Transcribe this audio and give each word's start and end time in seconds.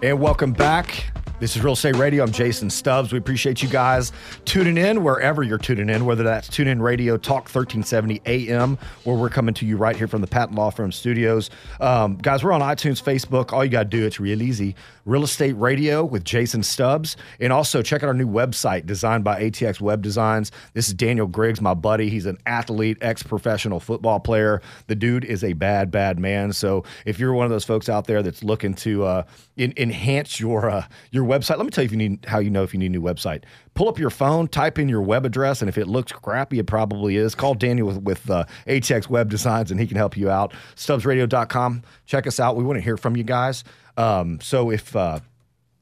And 0.00 0.20
welcome 0.20 0.52
back. 0.52 1.17
This 1.40 1.54
is 1.54 1.62
Real 1.62 1.74
Estate 1.74 1.94
Radio. 1.94 2.24
I'm 2.24 2.32
Jason 2.32 2.68
Stubbs. 2.68 3.12
We 3.12 3.18
appreciate 3.18 3.62
you 3.62 3.68
guys 3.68 4.10
tuning 4.44 4.76
in 4.76 5.04
wherever 5.04 5.44
you're 5.44 5.56
tuning 5.56 5.88
in, 5.88 6.04
whether 6.04 6.24
that's 6.24 6.48
TuneIn 6.48 6.82
Radio, 6.82 7.16
Talk 7.16 7.44
1370 7.44 8.22
AM, 8.26 8.76
where 9.04 9.14
we're 9.14 9.28
coming 9.28 9.54
to 9.54 9.64
you 9.64 9.76
right 9.76 9.94
here 9.94 10.08
from 10.08 10.20
the 10.20 10.26
Patton 10.26 10.56
Law 10.56 10.70
Firm 10.70 10.90
studios. 10.90 11.48
Um, 11.78 12.16
guys, 12.16 12.42
we're 12.42 12.50
on 12.50 12.60
iTunes, 12.60 13.00
Facebook. 13.00 13.52
All 13.52 13.64
you 13.64 13.70
got 13.70 13.84
to 13.84 13.88
do, 13.88 14.04
it's 14.04 14.18
real 14.18 14.42
easy. 14.42 14.74
Real 15.04 15.22
Estate 15.22 15.52
Radio 15.52 16.04
with 16.04 16.24
Jason 16.24 16.64
Stubbs. 16.64 17.16
And 17.38 17.52
also 17.52 17.82
check 17.82 18.02
out 18.02 18.08
our 18.08 18.14
new 18.14 18.26
website 18.26 18.84
designed 18.84 19.22
by 19.22 19.40
ATX 19.40 19.80
Web 19.80 20.02
Designs. 20.02 20.50
This 20.74 20.88
is 20.88 20.94
Daniel 20.94 21.28
Griggs, 21.28 21.60
my 21.60 21.72
buddy. 21.72 22.10
He's 22.10 22.26
an 22.26 22.38
athlete, 22.46 22.98
ex 23.00 23.22
professional 23.22 23.78
football 23.78 24.18
player. 24.18 24.60
The 24.88 24.96
dude 24.96 25.24
is 25.24 25.44
a 25.44 25.52
bad, 25.52 25.92
bad 25.92 26.18
man. 26.18 26.52
So 26.52 26.82
if 27.06 27.20
you're 27.20 27.32
one 27.32 27.46
of 27.46 27.50
those 27.50 27.64
folks 27.64 27.88
out 27.88 28.08
there 28.08 28.24
that's 28.24 28.42
looking 28.42 28.74
to 28.74 29.04
uh, 29.04 29.22
in, 29.56 29.72
enhance 29.76 30.40
your 30.40 30.68
uh, 30.68 30.84
your 31.12 31.27
website, 31.28 31.56
let 31.58 31.64
me 31.64 31.70
tell 31.70 31.82
you 31.82 31.86
if 31.86 31.92
you 31.92 31.98
need 31.98 32.24
how 32.26 32.38
you 32.38 32.50
know 32.50 32.62
if 32.62 32.72
you 32.72 32.78
need 32.78 32.86
a 32.86 32.90
new 32.90 33.02
website. 33.02 33.44
Pull 33.74 33.88
up 33.88 33.98
your 33.98 34.10
phone, 34.10 34.48
type 34.48 34.78
in 34.78 34.88
your 34.88 35.02
web 35.02 35.24
address, 35.24 35.62
and 35.62 35.68
if 35.68 35.78
it 35.78 35.86
looks 35.86 36.12
crappy, 36.12 36.58
it 36.58 36.66
probably 36.66 37.16
is. 37.16 37.34
Call 37.34 37.54
Daniel 37.54 37.88
with, 37.88 38.02
with 38.02 38.30
uh, 38.30 38.44
ATX 38.66 39.08
Web 39.08 39.30
Designs, 39.30 39.70
and 39.70 39.78
he 39.78 39.86
can 39.86 39.96
help 39.96 40.16
you 40.16 40.30
out. 40.30 40.52
StubbsRadio.com. 40.76 41.82
Check 42.06 42.26
us 42.26 42.40
out. 42.40 42.56
We 42.56 42.64
want 42.64 42.78
to 42.78 42.82
hear 42.82 42.96
from 42.96 43.16
you 43.16 43.24
guys. 43.24 43.64
Um, 43.96 44.40
so 44.40 44.70
if 44.70 44.94
uh, 44.94 45.20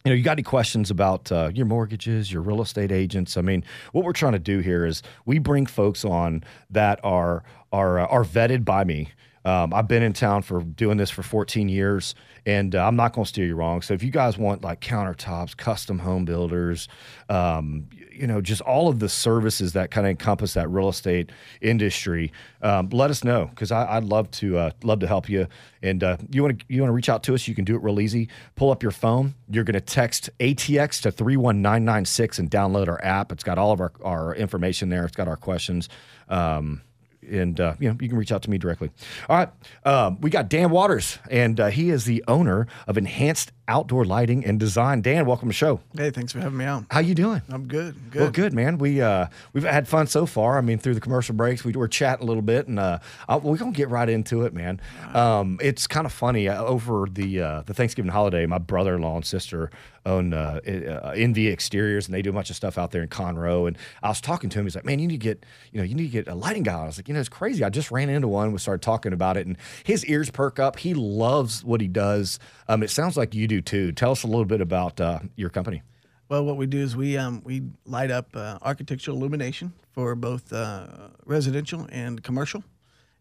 you 0.05 0.11
know 0.11 0.17
you 0.17 0.23
got 0.23 0.33
any 0.33 0.43
questions 0.43 0.91
about 0.91 1.31
uh, 1.31 1.51
your 1.55 1.67
mortgages, 1.67 2.33
your 2.33 2.43
real 2.43 2.63
estate 2.63 2.93
agents, 2.93 3.37
I 3.37 3.41
mean, 3.43 3.65
what 3.93 4.05
we're 4.05 4.13
trying 4.13 4.33
to 4.33 4.39
do 4.39 4.61
here 4.61 4.87
is 4.87 5.03
we 5.25 5.39
bring 5.39 5.67
folks 5.67 6.05
on 6.05 6.45
that 6.71 7.01
are 7.05 7.45
are 7.73 8.01
uh, 8.01 8.07
are 8.07 8.25
vetted 8.25 8.65
by 8.65 8.85
me. 8.85 9.09
Um, 9.47 9.73
I've 9.73 9.87
been 9.87 10.03
in 10.03 10.13
town 10.13 10.43
for 10.43 10.61
doing 10.61 10.97
this 10.97 11.09
for 11.09 11.23
14 11.23 11.69
years, 11.69 12.17
and 12.47 12.75
uh, 12.75 12.85
I'm 12.85 12.97
not 12.97 13.13
going 13.13 13.25
to 13.25 13.29
steer 13.29 13.47
you 13.47 13.55
wrong. 13.55 13.81
So 13.81 13.95
if 13.95 14.03
you 14.03 14.11
guys 14.11 14.37
want 14.37 14.63
like 14.63 14.81
countertops, 14.81 15.57
custom 15.57 16.01
home 16.01 16.25
builders, 16.25 16.89
um, 17.29 17.87
you 18.13 18.27
know, 18.27 18.41
just 18.41 18.61
all 18.63 18.89
of 18.89 18.99
the 18.99 19.09
services 19.09 19.73
that 19.75 19.93
kind 19.93 20.05
of 20.05 20.11
encompass 20.11 20.55
that 20.55 20.69
real 20.69 20.89
estate 20.89 21.31
industry, 21.61 22.33
um, 22.61 22.89
let 22.91 23.09
us 23.09 23.23
know 23.23 23.47
because 23.47 23.71
I'd 23.71 24.03
love 24.03 24.29
to 24.33 24.59
uh, 24.59 24.71
love 24.83 24.99
to 24.99 25.07
help 25.07 25.29
you. 25.29 25.47
And 25.81 26.03
uh, 26.03 26.17
you 26.29 26.43
want 26.43 26.59
to 26.59 26.65
you 26.69 26.83
want 26.83 26.89
to 26.89 26.95
reach 26.95 27.09
out 27.09 27.23
to 27.25 27.35
us, 27.35 27.47
you 27.47 27.55
can 27.55 27.65
do 27.65 27.77
it 27.77 27.83
real 27.85 28.01
easy. 28.01 28.29
Pull 28.57 28.73
up 28.73 28.83
your 28.83 28.91
phone. 28.91 29.35
You're 29.49 29.63
going 29.63 29.75
to 29.75 29.81
text 29.81 30.29
ATX 30.41 31.03
to 31.03 31.13
three 31.13 31.37
one 31.37 31.63
nine 31.63 31.85
nine 31.85 32.05
six 32.05 32.41
and 32.41 32.51
download 32.51 32.89
our 32.89 33.03
app. 33.05 33.31
It's 33.31 33.45
got 33.45 33.59
all 33.59 33.71
of 33.71 33.81
our, 33.81 33.93
our 34.03 34.35
information 34.35 34.89
there. 34.89 35.05
It's 35.05 35.15
got 35.15 35.29
our 35.29 35.37
questions. 35.37 35.89
Um, 36.29 36.83
and 37.31 37.61
uh, 37.61 37.75
you 37.79 37.89
know 37.89 37.97
you 38.01 38.09
can 38.09 38.19
reach 38.19 38.33
out 38.33 38.43
to 38.43 38.51
me 38.51 38.59
directly. 38.59 38.91
All 39.29 39.37
right, 39.37 39.49
um, 39.85 40.21
we 40.21 40.31
got 40.31 40.49
Dan 40.49 40.71
Waters, 40.71 41.19
and 41.31 41.59
uh, 41.61 41.67
he 41.69 41.91
is 41.91 42.05
the 42.05 42.25
owner 42.29 42.67
of 42.87 42.97
Enhanced 42.97 43.53
Outdoor 43.69 44.05
Lighting 44.05 44.45
and 44.45 44.61
Design. 44.61 45.01
Dan, 45.01 45.27
welcome 45.27 45.49
to 45.49 45.51
the 45.51 45.55
show. 45.55 45.81
Hey, 45.97 46.11
thanks 46.11 46.33
for 46.33 46.41
having 46.41 46.59
me 46.59 46.65
out. 46.65 46.85
How 46.91 47.01
you 47.01 47.15
doing? 47.15 47.43
I'm 47.49 47.67
good. 47.67 47.95
Good. 48.11 48.21
Well, 48.21 48.31
good, 48.31 48.53
man. 48.53 48.79
We 48.79 49.01
uh, 49.01 49.27
we've 49.53 49.65
had 49.65 49.89
fun 49.89 50.07
so 50.07 50.27
far. 50.27 50.59
I 50.59 50.61
mean, 50.61 50.79
through 50.79 50.95
the 50.95 51.01
commercial 51.01 51.35
breaks, 51.35 51.65
we 51.65 51.73
were 51.73 51.89
chatting 51.89 52.25
a 52.25 52.27
little 52.27 52.43
bit, 52.43 52.69
and 52.69 52.79
uh, 52.79 53.01
I, 53.29 53.37
we're 53.37 53.57
gonna 53.57 53.73
get 53.73 53.89
right 53.89 54.09
into 54.09 54.45
it, 54.45 54.55
man. 54.55 54.81
Um, 55.15 55.59
it's 55.61 55.87
kind 55.87 56.07
of 56.07 56.13
funny 56.13 56.49
uh, 56.49 56.63
over 56.63 57.07
the 57.11 57.41
uh, 57.41 57.63
the 57.63 57.75
Thanksgiving 57.75 58.11
holiday. 58.13 58.47
My 58.47 58.59
brother-in-law 58.59 59.17
and 59.17 59.27
sister 59.27 59.71
own 60.07 60.33
uh, 60.33 60.61
uh, 60.65 61.13
NV 61.13 61.53
Exteriors, 61.53 62.07
and 62.07 62.15
they 62.15 62.23
do 62.23 62.31
a 62.31 62.33
bunch 62.33 62.49
of 62.49 62.57
stuff 62.57 62.79
out 62.79 62.93
there 62.93 63.03
in 63.03 63.09
Conroe. 63.09 63.67
And 63.67 63.77
I 64.03 64.09
was 64.09 64.21
talking 64.21 64.49
to 64.51 64.59
him. 64.59 64.65
He's 64.65 64.77
like, 64.77 64.85
"Man, 64.85 65.01
you 65.01 65.09
need 65.09 65.21
to 65.21 65.25
get 65.25 65.45
you 65.73 65.79
know 65.79 65.85
you 65.85 65.95
need 65.95 66.05
to 66.05 66.13
get 66.13 66.29
a 66.29 66.35
lighting 66.35 66.63
guy." 66.63 66.83
I 66.83 66.87
was 66.87 66.99
like, 66.99 67.09
"You 67.09 67.15
know, 67.15 67.21
it's 67.21 67.29
crazy. 67.29 67.65
I 67.65 67.71
just 67.71 67.91
ran 67.91 68.09
into 68.09 68.29
one. 68.29 68.53
We 68.53 68.59
started 68.59 68.83
talking 68.83 69.13
about 69.13 69.37
it, 69.37 69.47
and 69.47 69.57
his 69.85 70.05
ears 70.07 70.31
perk 70.31 70.59
up. 70.59 70.79
He 70.79 70.95
loves 70.95 71.65
what 71.65 71.81
he 71.81 71.89
does. 71.89 72.39
Um, 72.69 72.83
it 72.83 72.91
sounds 72.91 73.17
like 73.17 73.35
you 73.35 73.47
do 73.49 73.56
too. 73.61 73.93
Tell 73.93 74.13
us 74.13 74.23
a 74.23 74.27
little 74.27 74.45
bit 74.45 74.61
about 74.61 75.01
uh, 75.01 75.21
your 75.37 75.51
company." 75.51 75.83
Well, 76.29 76.45
what 76.45 76.57
we 76.57 76.67
do 76.67 76.79
is 76.79 76.97
we 76.97 77.17
um, 77.17 77.43
we 77.45 77.63
light 77.85 78.11
up 78.11 78.35
uh, 78.35 78.59
architectural 78.63 79.17
illumination 79.17 79.73
for 79.93 80.15
both 80.15 80.53
uh, 80.53 80.87
residential 81.25 81.87
and 81.91 82.23
commercial, 82.23 82.65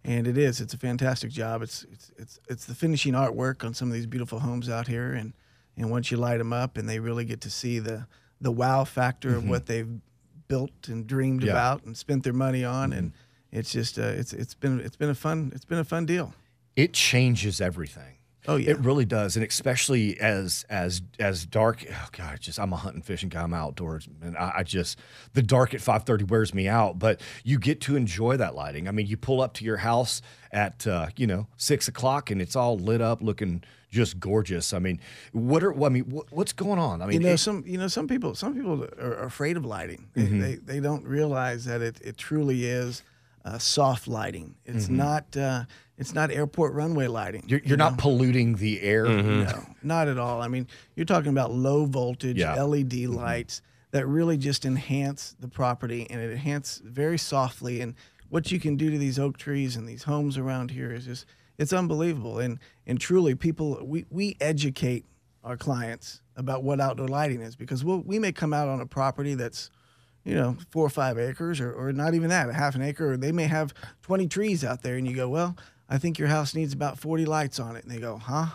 and 0.03 0.27
it 0.27 0.37
is 0.37 0.59
it's 0.61 0.73
a 0.73 0.77
fantastic 0.77 1.29
job. 1.31 1.61
It's 1.61 1.85
it's 1.91 2.11
it's 2.17 2.39
it's 2.49 2.65
the 2.65 2.73
finishing 2.75 3.13
artwork 3.13 3.63
on 3.63 3.73
some 3.73 3.89
of 3.89 3.93
these 3.93 4.07
beautiful 4.07 4.39
homes 4.39 4.69
out 4.69 4.87
here, 4.87 5.13
and 5.13 5.33
and 5.77 5.91
once 5.91 6.09
you 6.09 6.17
light 6.17 6.37
them 6.39 6.51
up, 6.53 6.77
and 6.77 6.89
they 6.89 6.99
really 6.99 7.25
get 7.25 7.41
to 7.41 7.49
see 7.49 7.79
the 7.79 8.07
the 8.41 8.51
wow 8.51 8.83
factor 8.85 9.35
of 9.35 9.47
what 9.47 9.65
they've 9.67 9.99
built 10.47 10.87
and 10.87 11.07
dreamed 11.07 11.41
Mm-hmm. 11.41 11.47
Yeah. 11.47 11.53
Mm-hmm. 11.53 11.57
about 11.73 11.83
and 11.85 11.97
spent 11.97 12.23
their 12.23 12.33
money 12.33 12.63
on, 12.63 12.91
and 12.93 13.11
it's 13.51 13.71
just 13.71 13.99
uh, 13.99 14.03
it's 14.03 14.33
it's 14.33 14.55
been 14.55 14.79
it's 14.79 14.95
been 14.95 15.09
a 15.11 15.15
fun 15.15 15.51
it's 15.55 15.65
been 15.65 15.79
a 15.79 15.83
fun 15.85 16.05
deal. 16.07 16.33
it 16.75 16.93
changes 16.93 17.61
everything. 17.61 18.17
Oh, 18.47 18.55
yeah. 18.57 18.71
it 18.71 18.79
really 18.79 19.05
does, 19.05 19.35
and 19.35 19.45
especially 19.45 20.19
as 20.19 20.65
as 20.69 21.01
as 21.19 21.45
dark. 21.45 21.85
Oh 21.89 22.07
God, 22.11 22.39
just 22.39 22.59
I'm 22.59 22.73
a 22.73 22.77
hunting 22.77 23.01
fishing 23.01 23.29
guy. 23.29 23.41
I'm 23.43 23.53
outdoors, 23.53 24.07
and 24.21 24.37
I, 24.37 24.53
I 24.57 24.63
just 24.63 24.99
the 25.33 25.41
dark 25.43 25.73
at 25.73 25.79
5:30 25.81 26.29
wears 26.29 26.53
me 26.53 26.67
out. 26.67 26.99
But 26.99 27.21
you 27.43 27.57
get 27.59 27.81
to 27.81 27.95
enjoy 27.95 28.37
that 28.37 28.55
lighting. 28.55 28.87
I 28.87 28.91
mean, 28.91 29.07
you 29.07 29.17
pull 29.17 29.41
up 29.41 29.53
to 29.55 29.65
your 29.65 29.77
house 29.77 30.21
at 30.51 30.85
uh, 30.87 31.07
you 31.17 31.27
know 31.27 31.47
six 31.57 31.87
o'clock, 31.87 32.29
and 32.31 32.41
it's 32.41 32.55
all 32.55 32.77
lit 32.77 33.01
up, 33.01 33.21
looking 33.21 33.63
just 33.91 34.19
gorgeous. 34.19 34.73
I 34.73 34.79
mean, 34.79 34.99
what 35.31 35.63
are 35.63 35.73
I 35.83 35.89
mean, 35.89 36.03
what, 36.09 36.25
what's 36.31 36.51
going 36.53 36.79
on? 36.79 37.01
I 37.01 37.05
mean, 37.05 37.21
you 37.21 37.27
know 37.27 37.33
it- 37.33 37.37
some 37.39 37.63
you 37.65 37.77
know 37.77 37.87
some 37.87 38.07
people 38.07 38.35
some 38.35 38.53
people 38.53 38.83
are 38.99 39.23
afraid 39.23 39.57
of 39.57 39.65
lighting 39.65 40.07
they, 40.13 40.21
Mm-hmm. 40.23 40.39
they, 40.41 40.55
they 40.55 40.79
don't 40.81 41.05
realize 41.05 41.65
that 41.65 41.81
it, 41.81 41.99
it 42.01 42.17
truly 42.17 42.65
is 42.65 43.03
uh, 43.45 43.57
soft 43.59 44.07
lighting 44.07 44.55
it's 44.65 44.89
not 44.89 45.37
uh, 45.37 45.63
it's 45.97 46.13
not 46.13 46.31
airport 46.31 46.73
runway 46.73 47.07
lighting 47.07 47.41
Mm-hmm. 47.41 47.49
you're, 47.51 47.59
you 47.63 47.77
know? 47.77 47.89
not 47.89 47.97
polluting 47.99 48.55
the 48.55 48.81
air. 48.81 49.05
no 49.05 49.63
not 49.83 50.07
at 50.07 50.17
all 50.17 50.41
i 50.41 50.47
mean 50.47 50.67
you're 50.95 51.05
talking 51.05 51.29
about 51.29 51.51
low 51.53 51.85
voltage 51.85 52.37
Yeah. 52.37 52.61
led 52.63 52.91
lights 53.09 53.61
that 53.91 54.07
really 54.07 54.35
just 54.37 54.65
enhance 54.65 55.35
the 55.39 55.47
property 55.47 56.07
and 56.09 56.19
it 56.19 56.31
enhance 56.31 56.81
very 56.83 57.17
softly 57.17 57.81
and 57.81 57.93
what 58.29 58.51
you 58.51 58.59
can 58.59 58.75
do 58.75 58.89
to 58.89 58.97
these 58.97 59.19
oak 59.19 59.37
trees 59.37 59.75
and 59.75 59.87
these 59.87 60.03
homes 60.03 60.37
around 60.37 60.71
here 60.71 60.91
is 60.91 61.05
just 61.05 61.25
it's 61.59 61.71
unbelievable 61.71 62.39
and 62.39 62.59
and 62.87 62.99
truly 62.99 63.35
people 63.35 63.79
we, 63.85 64.05
we 64.09 64.35
educate 64.41 65.05
our 65.43 65.55
clients 65.55 66.21
about 66.35 66.63
what 66.63 66.81
outdoor 66.81 67.07
lighting 67.07 67.39
is 67.41 67.55
because 67.55 67.83
we'll, 67.85 67.99
we 67.99 68.17
may 68.17 68.31
come 68.31 68.51
out 68.53 68.67
on 68.67 68.81
a 68.81 68.85
property 68.87 69.35
that's 69.35 69.69
you 70.25 70.35
know 70.35 70.57
four 70.71 70.85
or 70.85 70.89
five 70.89 71.17
acres 71.17 71.61
or, 71.61 71.71
or 71.71 71.93
not 71.93 72.13
even 72.13 72.29
that 72.29 72.49
a 72.49 72.53
half 72.53 72.75
an 72.75 72.81
acre 72.81 73.13
or 73.13 73.17
they 73.17 73.31
may 73.31 73.45
have 73.47 73.73
20 74.01 74.27
trees 74.27 74.63
out 74.65 74.81
there 74.81 74.95
and 74.97 75.07
you 75.07 75.15
go 75.15 75.29
well 75.29 75.55
i 75.87 75.97
think 75.97 76.17
your 76.19 76.27
house 76.27 76.53
needs 76.55 76.73
about 76.73 76.97
40 76.99 77.25
lights 77.25 77.59
on 77.59 77.75
it 77.75 77.83
and 77.85 77.91
they 77.93 77.99
go 77.99 78.17
huh 78.17 78.47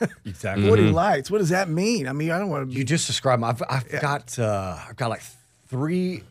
Exactly. 0.24 0.66
40 0.66 0.82
lights 0.90 1.30
what 1.30 1.38
does 1.38 1.50
that 1.50 1.68
mean 1.68 2.08
i 2.08 2.12
mean 2.12 2.30
i 2.30 2.38
don't 2.38 2.48
want 2.48 2.68
to 2.68 2.76
You 2.76 2.84
just 2.84 3.06
described. 3.06 3.40
'em. 3.42 3.44
I've 3.44 3.62
I've 3.68 4.00
got 4.00 4.38
uh, 4.38 4.76
I've 4.88 4.96
got 4.96 5.08
like 5.10 5.22
three, 5.68 6.22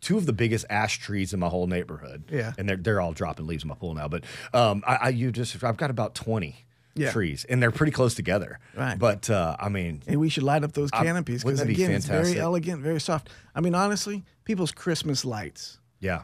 two 0.00 0.16
of 0.16 0.26
the 0.26 0.32
biggest 0.32 0.66
ash 0.70 0.98
trees 0.98 1.32
in 1.32 1.40
my 1.40 1.48
whole 1.48 1.66
neighborhood. 1.66 2.24
Yeah. 2.30 2.52
and 2.58 2.68
they're 2.68 2.76
they're 2.76 3.00
all 3.00 3.12
dropping 3.12 3.46
leaves 3.46 3.62
in 3.64 3.68
my 3.68 3.74
pool 3.74 3.94
now. 3.94 4.08
But 4.08 4.24
um, 4.52 4.82
I, 4.86 4.94
I 4.96 5.08
you 5.10 5.32
just 5.32 5.62
I've 5.64 5.76
got 5.76 5.90
about 5.90 6.14
twenty 6.14 6.64
Yeah. 6.98 7.12
trees, 7.12 7.44
and 7.48 7.62
they're 7.62 7.70
pretty 7.70 7.92
close 7.92 8.14
together. 8.14 8.58
Right. 8.76 8.98
But 8.98 9.28
uh, 9.30 9.56
I 9.58 9.68
mean, 9.68 10.02
And 10.06 10.20
we 10.20 10.28
should 10.28 10.42
light 10.42 10.64
up 10.64 10.72
those 10.72 10.90
canopies 10.90 11.44
because 11.44 11.62
be 11.64 11.72
again, 11.72 11.90
it's 11.92 12.06
fantastic? 12.06 12.34
very 12.34 12.42
elegant, 12.42 12.82
very 12.82 13.00
soft. 13.00 13.30
I 13.54 13.60
mean, 13.60 13.74
honestly, 13.74 14.24
people's 14.44 14.72
Christmas 14.72 15.24
lights 15.24 15.78
yeah. 16.00 16.22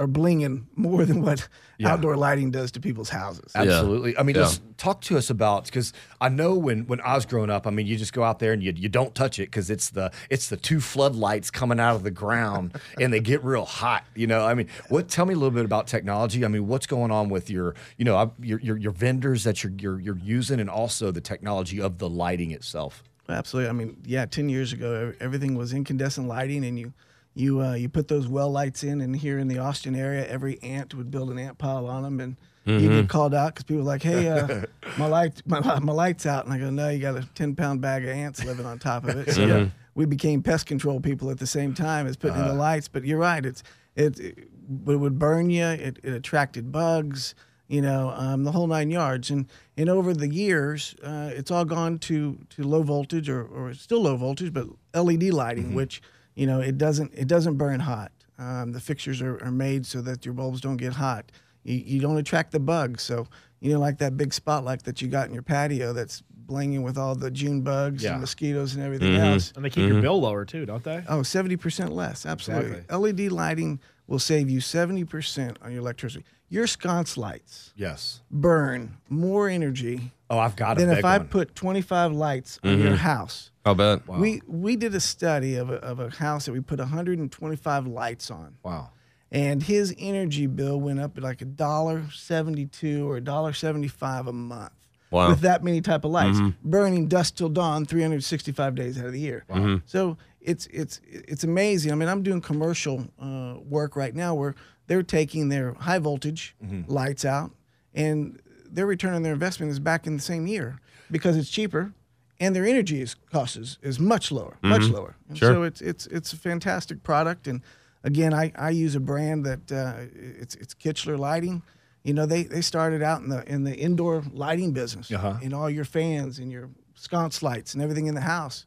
Are 0.00 0.06
blinging 0.08 0.64
more 0.76 1.04
than 1.04 1.20
what 1.20 1.46
Yeah. 1.78 1.92
outdoor 1.92 2.16
lighting 2.16 2.50
does 2.50 2.70
to 2.72 2.80
people's 2.80 3.10
houses. 3.10 3.52
Absolutely. 3.54 4.16
I 4.18 4.22
mean, 4.22 4.34
Yeah. 4.34 4.42
just 4.42 4.62
talk 4.78 5.02
to 5.02 5.16
us 5.18 5.28
about 5.30 5.66
because 5.66 5.92
I 6.20 6.28
know 6.30 6.54
when 6.56 6.86
when 6.86 7.00
I 7.02 7.14
was 7.14 7.26
growing 7.26 7.50
up, 7.50 7.66
I 7.66 7.70
mean, 7.70 7.86
you 7.86 7.96
just 7.96 8.12
go 8.14 8.24
out 8.24 8.38
there 8.38 8.52
and 8.52 8.62
you, 8.62 8.72
you 8.74 8.88
don't 8.88 9.14
touch 9.14 9.38
it 9.38 9.46
because 9.50 9.68
it's 9.70 9.90
the 9.90 10.10
it's 10.30 10.48
the 10.48 10.56
two 10.56 10.80
floodlights 10.80 11.50
coming 11.50 11.78
out 11.78 11.96
of 11.96 12.02
the 12.02 12.10
ground 12.10 12.76
and 13.00 13.12
they 13.12 13.20
get 13.20 13.44
real 13.44 13.66
hot. 13.66 14.04
You 14.14 14.26
know, 14.26 14.44
I 14.46 14.54
mean, 14.54 14.68
what? 14.88 15.08
Tell 15.08 15.26
me 15.26 15.34
a 15.34 15.36
little 15.36 15.50
bit 15.50 15.64
about 15.66 15.86
technology. 15.86 16.44
I 16.44 16.48
mean, 16.48 16.66
what's 16.66 16.86
going 16.86 17.10
on 17.10 17.28
with 17.28 17.50
your 17.50 17.74
you 17.98 18.04
know 18.06 18.32
your 18.40 18.58
your, 18.60 18.76
your 18.78 18.92
vendors 18.92 19.44
that 19.44 19.62
you're, 19.62 19.72
you're 19.78 20.00
you're 20.00 20.18
using 20.18 20.60
and 20.60 20.70
also 20.70 21.10
the 21.10 21.20
technology 21.20 21.80
of 21.80 21.98
the 21.98 22.08
lighting 22.08 22.50
itself. 22.52 23.02
Absolutely. 23.28 23.68
I 23.68 23.72
mean, 23.72 23.96
yeah, 24.04 24.24
ten 24.26 24.48
years 24.48 24.72
ago, 24.72 25.12
everything 25.20 25.54
was 25.56 25.72
incandescent 25.74 26.26
lighting, 26.26 26.64
and 26.64 26.78
you 26.78 26.92
you 27.34 27.62
uh, 27.62 27.74
you 27.74 27.88
put 27.88 28.08
those 28.08 28.26
well 28.28 28.50
lights 28.50 28.82
in, 28.82 29.00
and 29.00 29.14
here 29.14 29.38
in 29.38 29.48
the 29.48 29.58
Austin 29.58 29.94
area, 29.94 30.26
every 30.26 30.60
ant 30.62 30.94
would 30.94 31.10
build 31.10 31.30
an 31.30 31.38
ant 31.38 31.58
pile 31.58 31.86
on 31.86 32.02
them, 32.02 32.20
and 32.20 32.36
you 32.66 32.88
get 32.88 33.08
called 33.08 33.34
out 33.34 33.54
because 33.54 33.64
people 33.64 33.82
are 33.82 33.84
like, 33.84 34.02
"Hey, 34.02 34.28
uh, 34.28 34.64
my 34.98 35.06
light 35.06 35.42
my, 35.46 35.60
my 35.80 35.92
lights 35.92 36.26
out," 36.26 36.44
and 36.44 36.52
I 36.52 36.58
go, 36.58 36.70
"No, 36.70 36.88
you 36.88 36.98
got 36.98 37.16
a 37.16 37.26
ten 37.34 37.54
pound 37.54 37.80
bag 37.80 38.04
of 38.04 38.10
ants 38.10 38.44
living 38.44 38.66
on 38.66 38.78
top 38.78 39.04
of 39.04 39.16
it." 39.16 39.32
So 39.32 39.46
we 39.94 40.06
became 40.06 40.42
pest 40.42 40.66
control 40.66 41.00
people 41.00 41.30
at 41.30 41.38
the 41.38 41.46
same 41.46 41.74
time 41.74 42.06
as 42.06 42.16
putting 42.16 42.38
in 42.38 42.48
the 42.48 42.54
lights. 42.54 42.88
But 42.88 43.04
you're 43.04 43.18
right, 43.18 43.44
it's 43.44 43.62
it, 43.96 44.18
it, 44.18 44.38
it 44.38 44.96
would 44.96 45.18
burn 45.18 45.50
you. 45.50 45.64
It, 45.64 45.98
it 46.02 46.12
attracted 46.12 46.72
bugs 46.72 47.34
you 47.70 47.80
know, 47.80 48.12
um, 48.16 48.42
the 48.42 48.50
whole 48.50 48.66
nine 48.66 48.90
yards. 48.90 49.30
And 49.30 49.46
and 49.76 49.88
over 49.88 50.12
the 50.12 50.28
years, 50.28 50.96
uh, 51.04 51.30
it's 51.32 51.52
all 51.52 51.64
gone 51.64 51.98
to 52.00 52.38
to 52.50 52.64
low 52.64 52.82
voltage 52.82 53.28
or, 53.28 53.44
or 53.44 53.72
still 53.74 54.02
low 54.02 54.16
voltage, 54.16 54.52
but 54.52 54.66
LED 54.92 55.32
lighting, 55.32 55.72
which 55.72 56.02
you 56.40 56.46
know 56.46 56.60
it 56.70 56.76
doesn't 56.78 57.10
it 57.14 57.28
doesn't 57.34 57.56
burn 57.56 57.80
hot. 57.80 58.10
Um, 58.38 58.72
the 58.72 58.80
fixtures 58.80 59.20
are, 59.20 59.36
are 59.44 59.50
made 59.52 59.84
so 59.84 60.00
that 60.00 60.24
your 60.24 60.32
bulbs 60.34 60.60
don't 60.62 60.78
get 60.78 60.94
hot. 60.94 61.24
you, 61.62 61.76
you 61.92 62.00
don't 62.00 62.16
attract 62.16 62.52
the 62.52 62.60
bugs. 62.60 63.02
So 63.02 63.26
you 63.60 63.70
know, 63.72 63.78
like 63.86 63.98
that 63.98 64.16
big 64.16 64.32
spotlight 64.32 64.82
that 64.84 65.02
you 65.02 65.08
got 65.08 65.28
in 65.28 65.34
your 65.34 65.42
patio 65.42 65.92
that's 65.92 66.22
blinging 66.46 66.82
with 66.82 66.96
all 66.96 67.14
the 67.14 67.30
June 67.30 67.60
bugs 67.60 68.02
Yeah. 68.02 68.12
and 68.12 68.20
mosquitoes 68.22 68.74
and 68.74 68.82
everything 68.82 69.14
else. 69.16 69.52
And 69.54 69.62
they 69.64 69.70
keep 69.70 69.86
your 69.88 70.00
bill 70.00 70.18
lower 70.20 70.44
too, 70.46 70.64
don't 70.66 70.82
they? 70.82 71.04
Oh, 71.08 71.18
70% 71.20 71.90
less. 71.90 72.24
Absolutely. 72.26 72.78
Exactly. 72.78 72.96
LED 73.26 73.32
lighting 73.32 73.78
will 74.08 74.18
save 74.18 74.48
you 74.50 74.60
70% 74.60 75.56
on 75.62 75.70
your 75.72 75.80
electricity. 75.80 76.24
Your 76.48 76.66
sconce 76.66 77.16
lights 77.16 77.72
Yes. 77.76 78.22
burn 78.30 78.96
more 79.10 79.48
energy 79.48 80.12
Oh, 80.30 80.38
I've 80.38 80.54
got 80.54 80.76
a 80.76 80.80
than 80.80 80.90
big 80.90 80.98
if 80.98 81.04
I 81.04 81.18
one. 81.18 81.26
put 81.26 81.56
25 81.56 82.12
lights 82.12 82.60
on 82.62 82.78
your 82.78 82.92
mm-hmm. 82.92 82.96
house. 82.96 83.50
I'll 83.64 83.74
bet. 83.74 84.06
We 84.06 84.40
we 84.46 84.76
did 84.76 84.94
a 84.94 85.00
study 85.00 85.56
of 85.56 85.70
a, 85.70 85.74
of 85.74 85.98
a 85.98 86.08
house 86.08 86.46
that 86.46 86.52
we 86.52 86.60
put 86.60 86.78
125 86.78 87.86
lights 87.86 88.30
on, 88.30 88.54
wow. 88.62 88.90
and 89.32 89.62
his 89.62 89.94
energy 89.98 90.46
bill 90.46 90.80
went 90.80 91.00
up 91.00 91.18
at 91.18 91.24
like 91.24 91.42
a 91.42 91.46
dollar 91.46 92.04
seventy-two 92.12 93.10
or 93.10 93.16
a 93.16 93.20
dollar 93.20 93.52
seventy-five 93.52 94.28
a 94.28 94.32
month. 94.32 94.72
Wow. 95.10 95.30
With 95.30 95.40
that 95.40 95.64
many 95.64 95.80
type 95.80 96.04
of 96.04 96.12
lights, 96.12 96.38
mm-hmm. 96.38 96.70
burning 96.70 97.08
dusk 97.08 97.34
till 97.34 97.48
dawn, 97.48 97.84
365 97.84 98.76
days 98.76 98.96
out 98.96 99.06
of 99.06 99.12
the 99.12 99.18
year. 99.18 99.44
Wow. 99.48 99.80
So 99.84 100.16
it's 100.40 100.66
it's 100.66 101.00
it's 101.10 101.42
amazing. 101.42 101.90
I 101.90 101.96
mean, 101.96 102.08
I'm 102.08 102.22
doing 102.22 102.40
commercial 102.40 103.08
uh, 103.20 103.56
work 103.58 103.96
right 103.96 104.14
now 104.14 104.34
where 104.34 104.54
they're 104.86 105.02
taking 105.02 105.48
their 105.48 105.74
high 105.74 105.98
voltage 105.98 106.54
lights 106.86 107.24
out, 107.24 107.50
and 107.92 108.40
their 108.72 108.86
return 108.86 109.14
on 109.14 109.22
their 109.22 109.32
investment 109.32 109.70
is 109.72 109.78
back 109.78 110.06
in 110.06 110.16
the 110.16 110.22
same 110.22 110.46
year 110.46 110.78
because 111.10 111.36
it's 111.36 111.50
cheaper 111.50 111.92
and 112.38 112.54
their 112.56 112.64
energy 112.64 113.00
is 113.02 113.14
cost 113.32 113.56
is, 113.56 113.78
is 113.82 113.98
much 114.00 114.32
lower, 114.32 114.56
much 114.62 114.82
lower. 114.84 115.16
And 115.28 115.36
Sure. 115.38 115.52
So 115.54 115.62
it's 115.64 115.80
it's 115.80 116.06
it's 116.06 116.32
a 116.32 116.36
fantastic 116.36 117.02
product. 117.02 117.46
And 117.46 117.60
again, 118.04 118.32
I, 118.32 118.52
I 118.56 118.70
use 118.70 118.94
a 118.94 119.00
brand 119.00 119.44
that 119.46 119.70
uh, 119.72 119.94
it's 120.14 120.54
it's 120.56 120.74
Kichler 120.74 121.18
Lighting. 121.18 121.62
You 122.02 122.14
know, 122.14 122.24
they, 122.24 122.44
they 122.44 122.62
started 122.62 123.02
out 123.02 123.20
in 123.20 123.28
the 123.28 123.42
in 123.52 123.64
the 123.64 123.74
indoor 123.76 124.22
lighting 124.32 124.72
business, 124.72 125.10
Uh-huh. 125.12 125.36
in 125.42 125.52
all 125.52 125.68
your 125.68 125.84
fans 125.84 126.38
and 126.38 126.50
your 126.50 126.70
sconce 126.94 127.42
lights 127.42 127.74
and 127.74 127.82
everything 127.82 128.06
in 128.06 128.14
the 128.14 128.22
house. 128.22 128.64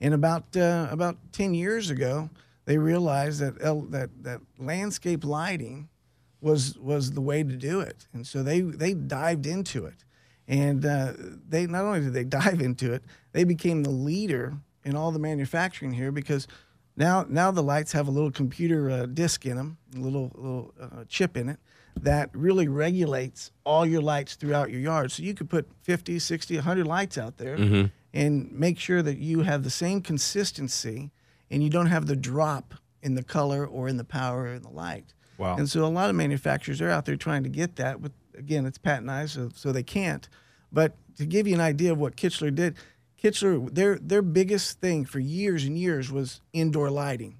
And 0.00 0.14
about 0.14 0.56
uh, 0.56 0.88
about 0.90 1.16
ten 1.30 1.54
years 1.54 1.90
ago, 1.90 2.28
they 2.64 2.78
realized 2.78 3.38
that 3.40 3.54
L, 3.60 3.82
that 3.90 4.10
that 4.24 4.40
landscape 4.58 5.24
lighting 5.24 5.88
was 6.42 6.78
was 6.78 7.12
the 7.12 7.20
way 7.20 7.42
to 7.42 7.56
do 7.56 7.80
it, 7.80 8.08
and 8.12 8.26
so 8.26 8.42
they 8.42 8.60
they 8.60 8.92
dived 8.94 9.46
into 9.46 9.86
it, 9.86 10.04
and 10.48 10.84
uh, 10.84 11.12
they 11.48 11.66
not 11.66 11.84
only 11.84 12.00
did 12.00 12.12
they 12.12 12.24
dive 12.42 12.60
into 12.60 12.92
it, 12.92 13.04
they 13.32 13.44
became 13.44 13.82
the 13.82 13.90
leader 13.90 14.54
in 14.84 14.96
all 14.96 15.12
the 15.12 15.18
manufacturing 15.18 15.92
here 15.92 16.12
because 16.12 16.48
now 16.96 17.24
now 17.28 17.50
the 17.50 17.62
lights 17.62 17.92
have 17.92 18.08
a 18.08 18.10
little 18.10 18.30
computer 18.32 18.90
uh, 18.90 19.06
disc 19.06 19.46
in 19.46 19.56
them, 19.56 19.78
a 19.96 20.00
little 20.00 20.32
little 20.34 20.74
uh, 20.80 21.04
chip 21.08 21.36
in 21.36 21.48
it 21.48 21.58
that 22.00 22.30
really 22.32 22.68
regulates 22.68 23.50
all 23.64 23.84
your 23.86 24.00
lights 24.02 24.34
throughout 24.34 24.70
your 24.70 24.80
yard. 24.80 25.12
So 25.12 25.22
you 25.22 25.34
could 25.34 25.50
put 25.50 25.68
50, 25.82 26.18
60, 26.18 26.56
100 26.56 26.86
lights 26.86 27.18
out 27.18 27.36
there 27.36 27.56
and 28.14 28.50
make 28.50 28.78
sure 28.78 29.02
that 29.02 29.18
you 29.18 29.42
have 29.42 29.62
the 29.62 29.70
same 29.70 30.00
consistency 30.00 31.10
and 31.50 31.62
you 31.62 31.70
don't 31.70 31.86
have 31.86 32.06
the 32.06 32.16
drop 32.16 32.74
in 33.02 33.14
the 33.14 33.22
color 33.22 33.66
or 33.66 33.88
in 33.88 33.96
the 33.98 34.04
power 34.04 34.46
in 34.46 34.62
the 34.62 34.70
light. 34.70 35.12
Wow. 35.42 35.56
And 35.56 35.68
so 35.68 35.84
a 35.84 35.88
lot 35.88 36.08
of 36.08 36.14
manufacturers 36.16 36.80
are 36.80 36.88
out 36.88 37.04
there 37.04 37.16
trying 37.16 37.42
to 37.42 37.48
get 37.48 37.76
that. 37.76 38.00
But 38.00 38.12
again, 38.38 38.64
it's 38.64 38.78
patentized, 38.78 39.30
so, 39.30 39.50
so 39.54 39.72
they 39.72 39.82
can't. 39.82 40.28
But 40.72 40.94
to 41.16 41.26
give 41.26 41.46
you 41.48 41.54
an 41.54 41.60
idea 41.60 41.90
of 41.92 41.98
what 41.98 42.16
Kichler 42.16 42.54
did, 42.54 42.76
Kichler, 43.22 43.72
their 43.74 43.98
their 43.98 44.22
biggest 44.22 44.80
thing 44.80 45.04
for 45.04 45.18
years 45.18 45.64
and 45.64 45.76
years 45.78 46.10
was 46.12 46.40
indoor 46.52 46.90
lighting. 46.90 47.38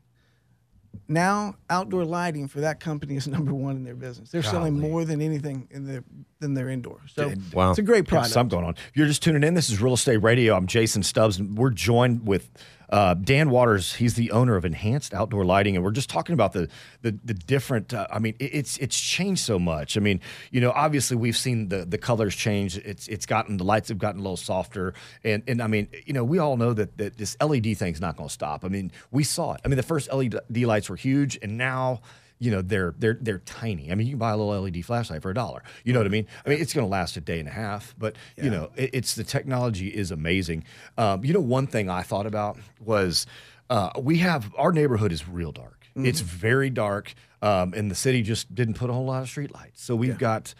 Now, 1.08 1.56
outdoor 1.70 2.04
lighting 2.04 2.48
for 2.48 2.60
that 2.60 2.80
company 2.80 3.16
is 3.16 3.26
number 3.36 3.54
one 3.54 3.76
in 3.76 3.84
their 3.84 3.94
business. 3.94 4.30
They're 4.30 4.42
selling 4.42 4.78
more 4.78 5.04
than 5.04 5.20
anything 5.20 5.68
in 5.70 5.86
their 5.86 6.04
than 6.40 6.54
their 6.54 6.68
indoor. 6.68 7.00
So 7.08 7.32
Wow. 7.52 7.70
it's 7.70 7.78
a 7.78 7.82
great 7.82 8.06
product. 8.08 8.32
something 8.32 8.56
going 8.58 8.66
on. 8.66 8.74
If 8.74 8.92
you're 8.96 9.06
just 9.06 9.22
tuning 9.22 9.44
in, 9.44 9.54
this 9.54 9.70
is 9.70 9.80
Real 9.80 9.94
Estate 9.94 10.18
Radio. 10.18 10.54
I'm 10.56 10.66
Jason 10.66 11.02
Stubbs, 11.02 11.38
and 11.38 11.56
we're 11.56 11.70
joined 11.70 12.26
with 12.26 12.50
uh, 12.92 13.14
Dan 13.14 13.48
Waters. 13.48 13.94
He's 13.94 14.14
the 14.14 14.30
owner 14.32 14.54
of 14.54 14.66
Enhanced 14.66 15.14
Outdoor 15.14 15.46
Lighting, 15.46 15.76
and 15.76 15.84
we're 15.84 15.92
just 15.92 16.10
talking 16.10 16.34
about 16.34 16.52
the 16.52 16.68
the, 17.00 17.18
the 17.24 17.32
different. 17.32 17.94
Uh, 17.94 18.06
I 18.12 18.18
mean, 18.18 18.34
it, 18.38 18.54
it's 18.54 18.76
it's 18.76 19.00
changed 19.00 19.42
so 19.42 19.58
much. 19.58 19.96
I 19.96 20.00
mean, 20.00 20.20
you 20.50 20.60
know, 20.60 20.70
obviously 20.72 21.16
we've 21.16 21.36
seen 21.36 21.68
the 21.68 21.86
the 21.86 21.96
colors 21.96 22.36
change. 22.36 22.76
It's 22.76 23.08
it's 23.08 23.24
gotten 23.24 23.56
the 23.56 23.64
lights 23.64 23.88
have 23.88 23.98
gotten 23.98 24.20
a 24.20 24.22
little 24.22 24.36
softer, 24.36 24.92
and 25.24 25.42
and 25.48 25.62
I 25.62 25.68
mean, 25.68 25.88
you 26.04 26.12
know, 26.12 26.22
we 26.22 26.38
all 26.38 26.58
know 26.58 26.74
that 26.74 26.98
that 26.98 27.16
this 27.16 27.34
LED 27.40 27.78
thing's 27.78 28.00
not 28.00 28.16
going 28.16 28.28
to 28.28 28.32
stop. 28.32 28.62
I 28.62 28.68
mean, 28.68 28.92
we 29.10 29.24
saw 29.24 29.54
it. 29.54 29.62
I 29.64 29.68
mean, 29.68 29.78
the 29.78 29.82
first 29.82 30.12
LED 30.12 30.42
lights 30.50 30.90
were 30.90 30.96
huge, 30.96 31.38
and 31.40 31.56
now 31.56 32.02
you 32.42 32.50
know 32.50 32.60
they're 32.60 32.92
they're 32.98 33.18
they're 33.20 33.38
tiny. 33.38 33.92
I 33.92 33.94
mean, 33.94 34.08
you 34.08 34.14
can 34.14 34.18
buy 34.18 34.32
a 34.32 34.36
little 34.36 34.60
LED 34.60 34.84
flashlight 34.84 35.22
for 35.22 35.30
a 35.30 35.34
dollar. 35.34 35.62
You 35.84 35.92
know 35.92 36.00
what 36.00 36.06
I 36.06 36.10
mean? 36.10 36.26
I 36.44 36.48
mean, 36.48 36.60
it's 36.60 36.74
going 36.74 36.84
to 36.84 36.90
last 36.90 37.16
a 37.16 37.20
day 37.20 37.38
and 37.38 37.48
a 37.48 37.52
half, 37.52 37.94
but 37.96 38.16
you 38.36 38.50
know, 38.50 38.70
it, 38.74 38.90
it's 38.92 39.14
the 39.14 39.22
technology 39.22 39.88
is 39.88 40.10
amazing. 40.10 40.64
Um, 40.98 41.24
you 41.24 41.32
know, 41.32 41.40
one 41.40 41.68
thing 41.68 41.88
I 41.88 42.02
thought 42.02 42.26
about 42.26 42.58
was 42.80 43.26
uh, 43.70 43.90
we 44.00 44.18
have 44.18 44.52
our 44.56 44.72
neighborhood 44.72 45.12
is 45.12 45.28
real 45.28 45.52
dark. 45.52 45.86
It's 45.94 46.20
very 46.20 46.70
dark, 46.70 47.14
um, 47.42 47.74
and 47.74 47.90
the 47.90 47.94
city 47.94 48.22
just 48.22 48.52
didn't 48.54 48.74
put 48.74 48.90
a 48.90 48.92
whole 48.92 49.04
lot 49.04 49.22
of 49.22 49.28
street 49.28 49.54
lights. 49.54 49.82
So 49.84 49.94
we've 49.94 50.18
got 50.18 50.54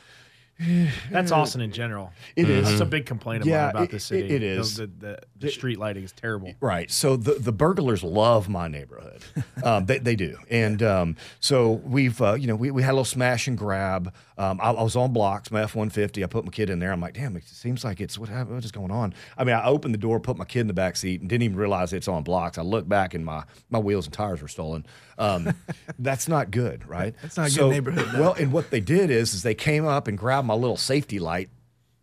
That's 1.11 1.33
Austin 1.33 1.61
in 1.61 1.73
general. 1.73 2.13
It 2.37 2.49
is. 2.49 2.69
That's 2.69 2.81
a 2.81 2.87
big 2.87 3.07
complaint 3.07 3.43
of 3.43 3.49
Yeah, 3.49 3.71
about 3.71 3.85
it- 3.85 3.91
the 3.91 4.01
city. 4.01 4.27
it- 4.29 4.31
it 4.33 4.43
is. 4.43 4.77
The, 4.77 4.87
the, 4.87 5.19
the 5.39 5.51
street 5.51 5.79
lighting 5.79 6.05
is 6.05 6.13
terrible. 6.13 6.55
Right. 6.61 6.91
So 6.91 7.17
the, 7.17 7.35
the 7.35 7.53
burglars 7.53 8.03
love 8.03 8.49
my 8.49 8.69
neighborhood. 8.69 9.23
Um, 9.63 9.87
they, 9.87 9.99
they 9.99 10.17
do. 10.17 10.37
And 10.51 10.83
um, 10.83 11.17
so 11.39 11.73
we've, 11.85 12.21
uh, 12.21 12.33
you 12.35 12.49
know, 12.49 12.57
we, 12.57 12.73
we 12.73 12.83
had 12.83 12.91
a 12.91 12.95
little 12.95 13.05
smash 13.05 13.47
and 13.47 13.57
grab. 13.57 14.13
Um, 14.37 14.59
I, 14.61 14.71
I 14.73 14.83
was 14.83 14.97
on 14.97 15.13
blocks, 15.13 15.53
my 15.53 15.63
F 15.63 15.77
150. 15.77 16.25
I 16.25 16.27
put 16.27 16.45
my 16.45 16.51
kid 16.51 16.69
in 16.69 16.81
there. 16.81 16.91
I'm 16.91 17.01
like, 17.01 17.15
damn, 17.15 17.37
it 17.37 17.47
seems 17.47 17.85
like 17.85 18.01
it's 18.01 18.19
what, 18.19 18.29
hap- 18.29 18.49
what 18.49 18.65
is 18.65 18.73
going 18.73 18.91
on? 18.91 19.15
I 19.39 19.45
mean, 19.45 19.55
I 19.55 19.65
opened 19.67 19.95
the 19.95 19.99
door, 19.99 20.19
put 20.19 20.37
my 20.37 20.45
kid 20.45 20.61
in 20.61 20.67
the 20.67 20.73
back 20.73 20.97
seat, 20.97 21.21
and 21.21 21.31
didn't 21.31 21.43
even 21.45 21.57
realize 21.57 21.93
it's 21.93 22.09
on 22.09 22.25
blocks. 22.25 22.59
I 22.59 22.63
looked 22.63 22.89
back 22.89 23.15
and 23.15 23.25
my, 23.25 23.45
my 23.71 23.79
wheels 23.79 24.07
and 24.07 24.13
tires 24.15 24.43
were 24.43 24.49
stolen. 24.49 24.85
Um, 25.17 25.55
that's 26.01 26.27
not 26.27 26.51
good, 26.51 26.89
right? 26.89 27.15
That's 27.23 27.37
not 27.37 27.53
a 27.53 27.55
good 27.55 27.71
neighborhood, 27.71 28.13
no. 28.15 28.21
Well, 28.21 28.33
and 28.33 28.51
what 28.53 28.71
they 28.71 28.81
did 28.81 29.11
is, 29.11 29.33
is 29.33 29.45
they 29.45 29.55
came 29.55 29.87
up 29.87 30.09
and 30.09 30.19
grabbed 30.19 30.49
my 30.49 30.52
little 30.57 30.77
safety 30.77 31.19
light 31.19 31.51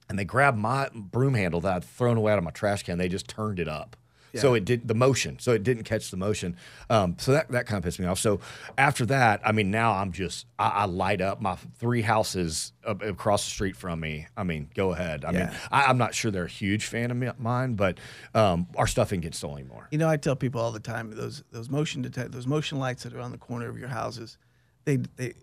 and 0.10 0.18
they 0.18 0.26
grabbed 0.26 0.58
my 0.58 0.90
broom 0.94 1.34
handle 1.36 1.62
that 1.62 1.74
I'd 1.74 1.84
thrown 1.84 2.18
away 2.18 2.32
out 2.32 2.38
of 2.38 2.44
my 2.44 2.52
trash 2.52 2.84
can. 2.84 2.98
They 2.98 3.10
just 3.10 3.28
turned 3.28 3.60
it 3.60 3.68
up. 3.68 3.96
So 4.36 4.54
it 4.54 4.64
did 4.64 4.88
the 4.88 4.94
motion, 4.94 5.40
so 5.40 5.54
it 5.54 5.64
didn't 5.64 5.86
catch 5.86 6.12
the 6.12 6.18
motion. 6.18 6.56
Um, 6.88 7.16
so 7.18 7.32
that, 7.32 7.50
that 7.50 7.66
kind 7.66 7.80
of 7.80 7.84
pissed 7.84 8.00
me 8.00 8.06
off. 8.06 8.20
So 8.20 8.40
after 8.78 9.04
that, 9.08 9.42
I 9.44 9.52
mean, 9.52 9.72
now 9.72 9.94
I'm 9.94 10.12
just 10.12 10.46
I, 10.60 10.70
I 10.70 10.86
light 10.86 11.20
up 11.20 11.42
my 11.42 11.56
three 11.80 12.04
houses 12.04 12.72
up, 12.86 13.02
across 13.02 13.44
the 13.46 13.50
street 13.50 13.76
from 13.76 14.00
me. 14.00 14.28
I 14.38 14.44
mean, 14.44 14.70
go 14.76 14.94
ahead. 14.94 15.26
I 15.26 15.32
mean, 15.32 15.40
Yeah. 15.42 15.58
I, 15.72 15.86
I'm 15.86 15.98
not 15.98 16.14
sure 16.14 16.30
they're 16.30 16.46
a 16.46 16.48
huge 16.48 16.86
fan 16.86 17.10
of 17.10 17.18
me, 17.18 17.28
mine, 17.40 17.74
but 17.74 17.98
um, 18.36 18.68
our 18.76 18.86
stuff 18.86 19.12
ain't 19.12 19.24
getting 19.24 19.34
stolen 19.34 19.62
anymore. 19.62 19.88
You 19.90 19.98
know, 19.98 20.08
I 20.08 20.18
tell 20.18 20.36
people 20.36 20.62
all 20.62 20.72
the 20.72 20.80
time 20.80 21.10
those 21.10 21.44
those 21.52 21.72
motion 21.72 22.04
detect 22.04 22.32
those 22.32 22.46
motion 22.46 22.78
lights 22.78 23.02
that 23.04 23.16
are 23.16 23.22
on 23.22 23.32
the 23.32 23.40
corner 23.40 23.68
of 23.68 23.80
your 23.80 23.90
houses, 23.90 24.38
they 24.86 24.98
they 25.16 25.34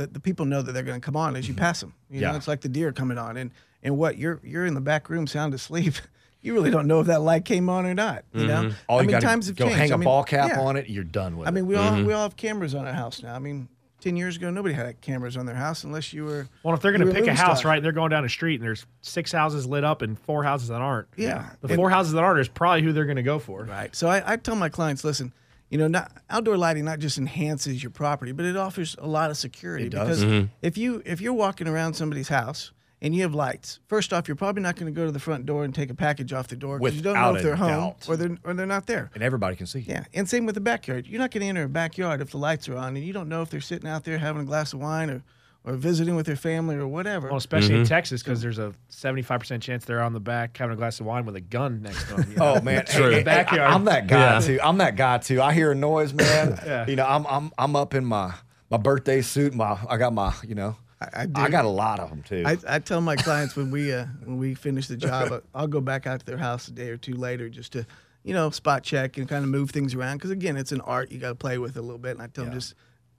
the, 0.00 0.06
the 0.06 0.20
people 0.20 0.46
know 0.46 0.62
that 0.62 0.72
they're 0.72 0.82
going 0.82 1.00
to 1.00 1.04
come 1.04 1.16
on 1.16 1.36
as 1.36 1.46
you 1.48 1.54
pass 1.54 1.80
them. 1.80 1.94
You 2.10 2.20
know, 2.20 2.26
Mm-hmm. 2.28 2.32
Yeah. 2.34 2.36
it's 2.38 2.48
like 2.48 2.60
the 2.60 2.68
deer 2.68 2.92
coming 2.92 3.18
on, 3.18 3.36
and 3.36 3.50
and 3.82 3.96
what 3.96 4.18
you're 4.18 4.40
you're 4.42 4.66
in 4.66 4.74
the 4.74 4.80
back 4.80 5.08
room 5.10 5.26
sound 5.26 5.54
asleep. 5.54 5.94
You 6.42 6.54
really 6.54 6.70
don't 6.70 6.86
know 6.86 7.00
if 7.00 7.06
that 7.08 7.20
light 7.20 7.44
came 7.44 7.68
on 7.68 7.84
or 7.84 7.92
not. 7.92 8.24
You 8.32 8.46
know, 8.46 8.62
Mm-hmm. 8.62 8.74
All 8.88 8.98
I 8.98 9.02
you 9.02 9.08
mean, 9.08 9.12
got 9.16 9.20
times 9.20 9.44
to 9.44 9.50
have 9.50 9.56
go 9.58 9.64
changed. 9.66 9.78
hang 9.78 9.92
I 9.92 9.94
a 9.94 9.98
mean, 9.98 10.04
ball 10.06 10.24
cap 10.24 10.48
yeah. 10.54 10.60
on 10.62 10.76
it. 10.76 10.88
You're 10.88 11.04
done 11.04 11.36
with 11.36 11.46
it. 11.46 11.50
I 11.50 11.52
mean, 11.52 11.66
we 11.66 11.74
all 11.76 12.02
we 12.02 12.14
all 12.14 12.22
have 12.22 12.34
cameras 12.38 12.74
on 12.74 12.86
our 12.86 12.94
house 12.94 13.22
now. 13.22 13.34
I 13.34 13.38
mean, 13.38 13.68
ten 14.00 14.16
years 14.16 14.36
ago, 14.36 14.48
nobody 14.48 14.72
had 14.72 14.98
cameras 15.02 15.36
on 15.36 15.44
their 15.44 15.54
house 15.54 15.84
unless 15.84 16.14
you 16.14 16.24
were. 16.24 16.48
Well, 16.62 16.74
if 16.74 16.80
they're 16.80 16.92
going 16.96 17.06
to 17.06 17.12
pick 17.12 17.26
a 17.26 17.34
house, 17.34 17.58
star. 17.58 17.72
right, 17.72 17.82
they're 17.82 17.92
going 17.92 18.08
down 18.08 18.24
a 18.24 18.28
street 18.30 18.54
and 18.54 18.64
there's 18.64 18.86
six 19.02 19.32
houses 19.32 19.66
lit 19.66 19.84
up 19.84 20.00
and 20.00 20.18
four 20.18 20.42
houses 20.42 20.68
that 20.68 20.80
aren't. 20.80 21.08
Yeah. 21.14 21.50
The 21.60 21.68
And- 21.68 21.76
four 21.76 21.90
houses 21.90 22.14
that 22.14 22.24
aren't 22.24 22.40
is 22.40 22.48
probably 22.48 22.80
who 22.84 22.94
they're 22.94 23.04
going 23.04 23.16
to 23.16 23.22
go 23.22 23.38
for. 23.38 23.64
Right. 23.64 23.94
So 23.94 24.08
I, 24.08 24.32
I 24.32 24.36
tell 24.36 24.56
my 24.56 24.70
clients, 24.70 25.04
listen, 25.04 25.34
you 25.70 25.78
know, 25.78 25.86
not, 25.86 26.12
outdoor 26.28 26.58
lighting 26.58 26.84
not 26.84 26.98
just 26.98 27.16
enhances 27.16 27.82
your 27.82 27.90
property, 27.90 28.32
but 28.32 28.44
it 28.44 28.56
offers 28.56 28.96
a 28.98 29.06
lot 29.06 29.30
of 29.30 29.36
security. 29.36 29.86
It 29.86 29.90
does. 29.90 30.20
Because 30.20 30.24
mm-hmm. 30.24 30.46
if 30.62 30.76
you 30.76 31.02
if 31.06 31.20
you're 31.20 31.32
walking 31.32 31.68
around 31.68 31.94
somebody's 31.94 32.28
house 32.28 32.72
and 33.00 33.14
you 33.14 33.22
have 33.22 33.34
lights, 33.34 33.78
first 33.86 34.12
off, 34.12 34.26
you're 34.26 34.36
probably 34.36 34.62
not 34.62 34.74
going 34.74 34.92
to 34.92 34.96
go 34.96 35.06
to 35.06 35.12
the 35.12 35.20
front 35.20 35.46
door 35.46 35.64
and 35.64 35.72
take 35.74 35.88
a 35.88 35.94
package 35.94 36.32
off 36.32 36.48
the 36.48 36.56
door 36.56 36.78
because 36.78 36.96
you 36.96 37.02
don't 37.02 37.14
know 37.14 37.36
if 37.36 37.42
they're 37.42 37.56
home 37.56 37.68
doubt. 37.68 38.08
or 38.08 38.16
they're 38.16 38.36
or 38.44 38.52
they're 38.52 38.66
not 38.66 38.86
there. 38.86 39.10
and 39.14 39.22
everybody 39.22 39.54
can 39.54 39.66
see. 39.66 39.80
Yeah, 39.80 40.04
and 40.12 40.28
same 40.28 40.44
with 40.44 40.56
the 40.56 40.60
backyard. 40.60 41.06
You're 41.06 41.20
not 41.20 41.30
going 41.30 41.42
to 41.42 41.46
enter 41.46 41.62
a 41.62 41.68
backyard 41.68 42.20
if 42.20 42.30
the 42.30 42.38
lights 42.38 42.68
are 42.68 42.76
on, 42.76 42.96
and 42.96 43.04
you 43.04 43.12
don't 43.12 43.28
know 43.28 43.42
if 43.42 43.50
they're 43.50 43.60
sitting 43.60 43.88
out 43.88 44.04
there 44.04 44.18
having 44.18 44.42
a 44.42 44.44
glass 44.44 44.72
of 44.72 44.80
wine 44.80 45.08
or, 45.08 45.22
or 45.64 45.74
visiting 45.74 46.16
with 46.16 46.26
their 46.26 46.36
family 46.36 46.76
or 46.76 46.86
whatever. 46.88 47.28
Well, 47.28 47.36
especially 47.36 47.74
in 47.76 47.84
Texas, 47.86 48.22
because 48.22 48.40
there's 48.40 48.58
a 48.58 48.72
75% 48.90 49.60
chance 49.60 49.84
they're 49.84 50.02
on 50.02 50.12
the 50.14 50.20
back 50.20 50.56
having 50.56 50.72
a 50.74 50.76
glass 50.76 51.00
of 51.00 51.06
wine 51.06 51.26
with 51.26 51.36
a 51.36 51.40
gun 51.40 51.82
next 51.82 52.08
to 52.08 52.14
them. 52.14 52.30
you 52.30 52.36
know? 52.38 52.54
Oh 52.56 52.60
man, 52.62 52.84
True. 52.88 53.10
Hey, 53.10 53.16
hey, 53.16 53.22
Backyard. 53.22 53.70
I, 53.70 53.74
am 53.74 53.84
that 53.84 54.06
guy 54.06 54.34
Yeah. 54.34 54.40
too. 54.40 54.58
I'm 54.62 54.78
that 54.78 54.96
guy 54.96 55.18
too. 55.18 55.42
I 55.42 55.52
hear 55.52 55.72
a 55.72 55.74
noise, 55.74 56.12
man. 56.14 56.58
Yeah. 56.66 56.86
You 56.86 56.96
know, 56.96 57.06
I'm 57.06 57.26
I'm 57.26 57.50
I'm 57.58 57.76
up 57.76 57.94
in 57.94 58.04
my 58.04 58.34
my 58.70 58.76
birthday 58.78 59.20
suit. 59.22 59.54
My 59.54 59.78
I 59.88 59.96
got 59.96 60.12
my 60.14 60.32
you 60.46 60.54
know. 60.54 60.76
I, 61.02 61.22
I, 61.22 61.26
do. 61.26 61.40
I 61.40 61.48
got 61.48 61.64
a 61.64 61.68
lot 61.68 61.98
of 61.98 62.10
them 62.10 62.22
too. 62.22 62.42
I, 62.46 62.58
I 62.68 62.78
tell 62.78 63.00
my 63.00 63.16
clients 63.16 63.56
when 63.56 63.70
we 63.70 63.92
uh, 63.92 64.04
when 64.24 64.36
we 64.38 64.54
finish 64.54 64.86
the 64.86 64.96
job, 64.98 65.32
uh, 65.32 65.40
I'll 65.54 65.66
go 65.66 65.80
back 65.80 66.06
out 66.06 66.20
to 66.20 66.26
their 66.26 66.36
house 66.36 66.68
a 66.68 66.72
day 66.72 66.90
or 66.90 66.98
two 66.98 67.14
later 67.14 67.48
just 67.48 67.72
to, 67.72 67.86
you 68.22 68.34
know, 68.34 68.50
spot 68.50 68.82
check 68.82 69.16
and 69.16 69.26
kind 69.26 69.42
of 69.42 69.50
move 69.50 69.70
things 69.70 69.94
around. 69.94 70.18
Because 70.18 70.30
again, 70.30 70.58
it's 70.58 70.72
an 70.72 70.82
art 70.82 71.10
you 71.10 71.18
got 71.18 71.30
to 71.30 71.34
play 71.36 71.56
with 71.56 71.78
a 71.78 71.80
little 71.80 71.96
bit. 71.96 72.10
And 72.12 72.22
I 72.22 72.26
tell 72.26 72.44
them 72.44 72.52
just 72.52 72.74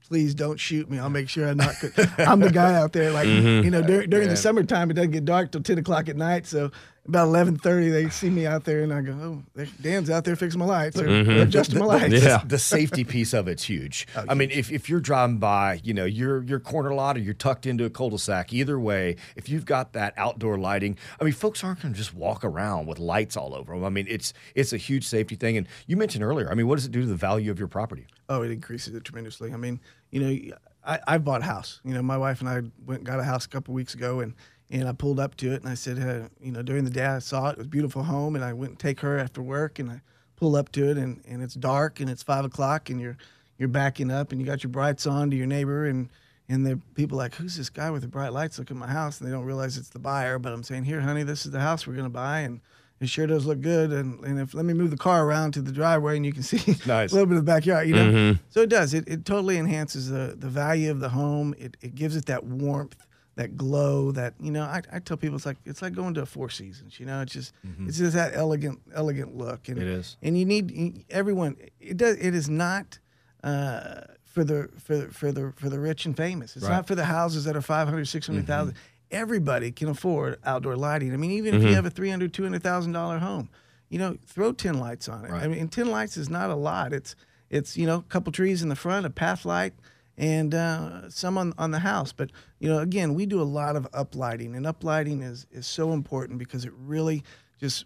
please 0.08 0.34
don't 0.36 0.60
shoot 0.60 0.89
me. 0.89 1.00
I'll 1.00 1.10
make 1.10 1.29
sure 1.29 1.48
I'm 1.48 1.58
not. 1.58 1.75
I'm 2.17 2.39
the 2.39 2.50
guy 2.51 2.75
out 2.75 2.93
there. 2.93 3.12
Like 3.12 3.27
Mm-hmm. 3.27 3.63
you 3.65 3.72
know, 3.72 3.81
during, 3.81 4.10
during 4.10 4.25
Yeah. 4.27 4.31
the 4.34 4.38
summertime, 4.38 4.89
it 4.91 4.96
doesn't 4.96 5.12
get 5.12 5.25
dark 5.25 5.51
till 5.51 5.62
ten 5.63 5.77
o'clock 5.77 6.10
at 6.10 6.15
night. 6.17 6.46
So 6.48 6.72
about 7.08 7.27
eleven 7.27 7.58
thirty, 7.58 7.89
they 7.89 8.10
see 8.10 8.29
me 8.29 8.46
out 8.46 8.63
there, 8.63 8.84
and 8.84 8.93
I 8.93 9.01
go, 9.01 9.43
"Oh, 9.58 9.63
Dan's 9.81 10.10
out 10.10 10.24
there 10.24 10.36
fixing 10.36 10.60
my 10.60 10.65
lights 10.65 11.00
or 11.00 11.08
adjusting 11.08 11.79
my 11.79 11.86
lights." 11.86 12.13
Mm-hmm. 12.13 12.25
Yeah. 12.25 12.41
the 12.46 12.60
safety 12.60 13.03
piece 13.03 13.34
of 13.34 13.48
it's 13.48 13.63
huge. 13.63 14.08
Oh, 14.22 14.25
I 14.27 14.34
mean, 14.34 14.51
if, 14.51 14.72
if 14.72 14.89
you're 14.89 15.00
driving 15.00 15.38
by, 15.38 15.79
you 15.84 15.93
know, 15.93 16.05
your 16.05 16.43
your 16.43 16.60
corner 16.60 16.93
lot 16.93 17.15
or 17.17 17.22
you're 17.22 17.34
tucked 17.34 17.65
into 17.65 17.86
a 17.86 17.89
cul-de-sac, 17.89 18.51
either 18.53 18.79
way, 18.79 19.15
if 19.36 19.48
you've 19.50 19.65
got 19.65 19.93
that 19.93 20.13
outdoor 20.17 20.58
lighting, 20.58 20.98
I 21.20 21.24
mean, 21.24 21.34
folks 21.34 21.63
aren't 21.63 21.81
going 21.81 21.93
to 21.93 21.98
just 21.98 22.13
walk 22.13 22.43
around 22.43 22.88
with 22.88 23.00
lights 23.00 23.38
all 23.38 23.55
over 23.55 23.74
them. 23.74 23.84
I 23.86 23.89
mean, 23.89 24.05
it's 24.10 24.34
it's 24.53 24.74
a 24.74 24.77
huge 24.77 25.08
safety 25.08 25.36
thing. 25.36 25.58
And 25.58 25.67
you 25.88 25.96
mentioned 25.98 26.24
earlier, 26.24 26.51
I 26.51 26.55
mean, 26.55 26.67
what 26.67 26.75
does 26.75 26.86
it 26.86 26.91
do 26.91 27.01
to 27.01 27.08
the 27.08 27.15
value 27.15 27.50
of 27.51 27.58
your 27.58 27.67
property? 27.70 28.05
Oh, 28.29 28.43
it 28.43 28.51
increases 28.51 28.93
it 28.93 29.03
tremendously. 29.05 29.53
I 29.53 29.58
mean, 29.58 29.79
you 30.12 30.20
know, 30.20 30.55
I, 30.86 31.00
I 31.08 31.17
bought 31.17 31.41
a 31.41 31.46
house. 31.46 31.79
You 31.84 31.93
know, 31.93 32.01
my 32.01 32.17
wife 32.17 32.41
and 32.41 32.50
I 32.50 32.62
went 32.86 33.03
got 33.03 33.20
a 33.20 33.24
house 33.24 33.46
a 33.46 33.50
couple 33.50 33.74
weeks 33.74 33.93
ago, 33.93 34.20
and 34.20 34.34
and 34.71 34.87
I 34.87 34.93
pulled 34.93 35.19
up 35.19 35.35
to 35.37 35.51
it, 35.53 35.61
and 35.61 35.69
I 35.69 35.73
said, 35.75 35.99
uh, 35.99 36.29
you 36.41 36.51
know, 36.51 36.61
during 36.61 36.83
the 36.85 36.89
day 36.91 37.05
I 37.05 37.19
saw 37.19 37.49
it. 37.49 37.53
It 37.53 37.57
was 37.57 37.67
a 37.67 37.69
beautiful 37.69 38.03
home, 38.03 38.35
and 38.35 38.43
I 38.43 38.53
went 38.53 38.71
and 38.71 38.79
take 38.79 39.01
her 39.01 39.17
after 39.19 39.41
work, 39.41 39.79
and 39.79 39.91
I 39.91 40.01
pull 40.37 40.55
up 40.55 40.71
to 40.73 40.89
it, 40.89 40.97
and, 40.97 41.21
and 41.27 41.43
it's 41.43 41.53
dark, 41.53 41.99
and 41.99 42.09
it's 42.09 42.23
five 42.23 42.45
o'clock, 42.45 42.89
and 42.89 42.99
you're 42.99 43.17
you're 43.57 43.67
backing 43.69 44.09
up, 44.09 44.31
and 44.31 44.41
you 44.41 44.47
got 44.47 44.63
your 44.63 44.71
brights 44.71 45.05
on 45.05 45.29
to 45.29 45.35
your 45.35 45.45
neighbor, 45.47 45.85
and 45.85 46.09
and 46.49 46.65
the 46.65 46.79
people 46.95 47.17
like, 47.17 47.35
who's 47.35 47.55
this 47.55 47.69
guy 47.69 47.89
with 47.91 48.01
the 48.01 48.07
bright 48.07 48.33
lights? 48.33 48.57
Look 48.59 48.71
at 48.71 48.77
my 48.77 48.87
house, 48.87 49.19
and 49.19 49.27
they 49.27 49.31
don't 49.31 49.45
realize 49.45 49.77
it's 49.77 49.89
the 49.89 49.99
buyer. 49.99 50.39
But 50.39 50.51
I'm 50.53 50.63
saying, 50.63 50.83
here, 50.85 50.99
honey, 50.99 51.23
this 51.23 51.45
is 51.45 51.51
the 51.51 51.59
house 51.61 51.85
we're 51.85 51.95
gonna 51.95 52.09
buy, 52.09 52.39
and 52.39 52.59
it 52.99 53.07
sure 53.09 53.25
does 53.27 53.45
look 53.45 53.61
good. 53.61 53.91
And, 53.91 54.23
and 54.25 54.39
if 54.39 54.53
let 54.53 54.65
me 54.65 54.73
move 54.73 54.89
the 54.91 54.97
car 54.97 55.25
around 55.25 55.53
to 55.53 55.61
the 55.61 55.71
driveway, 55.71 56.15
and 56.17 56.25
you 56.25 56.33
can 56.33 56.43
see 56.51 56.75
Nice. 56.85 57.11
a 57.11 57.15
little 57.15 57.25
bit 57.27 57.37
of 57.37 57.45
the 57.45 57.51
backyard, 57.51 57.87
you 57.87 57.95
know. 57.95 58.37
So 58.49 58.61
it 58.61 58.69
does. 58.69 58.93
It, 58.93 59.07
it 59.07 59.25
totally 59.25 59.57
enhances 59.57 60.09
the 60.09 60.35
the 60.37 60.49
value 60.49 60.89
of 60.91 60.99
the 60.99 61.09
home. 61.09 61.53
It, 61.59 61.77
it 61.81 61.93
gives 61.95 62.15
it 62.15 62.25
that 62.25 62.43
warmth, 62.43 62.97
that 63.35 63.57
glow. 63.57 64.11
That 64.11 64.33
you 64.39 64.51
know, 64.51 64.63
I, 64.63 64.81
I 64.91 65.00
tell 65.00 65.17
people 65.17 65.35
it's 65.35 65.45
like 65.45 65.57
it's 65.65 65.81
like 65.81 65.93
going 65.93 66.13
to 66.15 66.21
a 66.21 66.25
Four 66.25 66.50
Seasons. 66.50 67.00
You 67.00 67.05
know, 67.05 67.21
it's 67.21 67.33
just 67.33 67.53
mm-hmm. 67.65 67.88
it's 67.88 67.97
just 67.97 68.13
that 68.13 68.35
elegant 68.35 68.79
elegant 68.93 69.35
look. 69.35 69.67
And, 69.69 69.77
It 69.77 69.88
is. 69.88 70.17
And 70.21 70.38
you 70.38 70.45
need 70.45 71.05
everyone. 71.09 71.57
It 71.79 71.97
does. 71.97 72.17
It 72.17 72.35
is 72.35 72.50
not. 72.50 73.00
Uh, 73.43 74.01
for 74.31 74.43
the 74.43 74.69
for 74.79 74.97
the, 74.97 75.07
for 75.13 75.31
the 75.31 75.53
for 75.57 75.69
the 75.69 75.79
rich 75.79 76.05
and 76.05 76.15
famous. 76.15 76.55
It's 76.55 76.65
Right. 76.65 76.75
not 76.75 76.88
for 76.88 76.95
the 76.95 77.05
houses 77.05 77.43
that 77.45 77.55
are 77.55 77.61
500, 77.61 78.05
600,000. 78.05 78.73
Mm-hmm. 78.73 78.81
Everybody 79.11 79.71
can 79.71 79.89
afford 79.89 80.39
outdoor 80.45 80.77
lighting. 80.77 81.13
I 81.13 81.17
mean, 81.17 81.31
even 81.31 81.53
if 81.53 81.61
you 81.61 81.67
mm-hmm. 81.67 81.75
have 81.75 81.85
a 81.85 81.89
300, 81.89 82.33
200,000 82.33 82.93
dollar 82.93 83.19
home, 83.19 83.50
you 83.89 84.00
know, 84.00 84.17
throw 84.25 84.53
10 84.53 84.79
lights 84.79 85.09
on 85.09 85.25
it. 85.25 85.31
Right. 85.31 85.43
I 85.43 85.47
mean, 85.47 85.67
10 85.67 85.88
lights 85.88 86.15
is 86.15 86.29
not 86.29 86.50
a 86.50 86.55
lot. 86.55 86.93
It's 86.93 87.15
it's, 87.50 87.75
you 87.75 87.85
know, 87.85 87.97
a 87.97 88.03
couple 88.03 88.31
trees 88.31 88.63
in 88.63 88.69
the 88.69 88.77
front, 88.77 89.05
a 89.05 89.09
path 89.09 89.43
light 89.43 89.73
and 90.21 90.53
uh, 90.53 91.09
some 91.09 91.37
on, 91.37 91.51
on 91.57 91.71
the 91.71 91.79
house. 91.79 92.13
But, 92.13 92.31
you 92.59 92.69
know, 92.69 92.79
again, 92.79 93.15
we 93.15 93.25
do 93.25 93.41
a 93.41 93.43
lot 93.43 93.75
of 93.75 93.91
uplighting 93.91 94.55
and 94.55 94.65
uplighting 94.65 95.23
is 95.23 95.47
is 95.51 95.67
so 95.67 95.91
important 95.91 96.39
because 96.39 96.63
it 96.63 96.71
really 96.77 97.23
just 97.59 97.85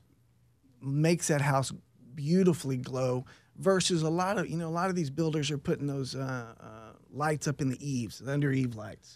makes 0.82 1.30
that 1.30 1.42
house 1.42 1.72
beautifully 2.14 2.78
glow 2.78 3.26
versus 3.58 4.04
a 4.04 4.10
lot 4.10 4.38
of 4.38 4.50
you 4.50 4.58
know 4.58 4.68
a 4.68 4.70
lot 4.70 4.90
of 4.90 4.96
these 4.96 5.10
builders 5.10 5.50
are 5.50 5.58
putting 5.58 5.88
those 5.88 6.14
uh, 6.14 6.54
uh, 6.60 6.66
lights 7.12 7.48
up 7.48 7.62
in 7.62 7.70
the 7.70 7.78
eaves 7.90 8.20
the 8.20 8.32
under 8.32 8.52
eave 8.52 8.76
lights. 8.76 9.14